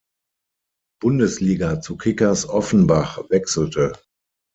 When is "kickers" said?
1.95-2.49